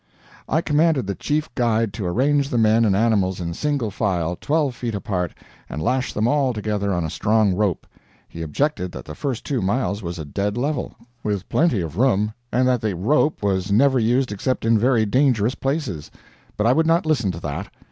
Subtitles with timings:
[0.49, 4.73] I commanded the chief guide to arrange the men and animals in single file, twelve
[4.73, 5.35] feet apart,
[5.69, 7.85] and lash them all together on a strong rope.
[8.27, 12.33] He objected that the first two miles was a dead level, with plenty of room,
[12.51, 16.09] and that the rope was never used except in very dangerous places.
[16.57, 17.69] But I would not listen to that.